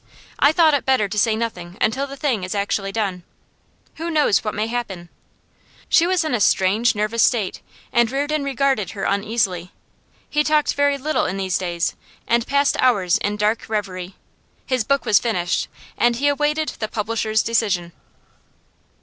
[0.39, 3.21] I thought it better to say nothing until the thing is actually done.
[3.97, 5.09] Who knows what may happen?'
[5.89, 7.61] She was in a strange, nervous state,
[7.93, 9.73] and Reardon regarded her uneasily.
[10.27, 11.93] He talked very little in these days,
[12.27, 14.15] and passed hours in dark reverie.
[14.65, 15.67] His book was finished,
[15.99, 17.91] and he awaited the publisher's decision.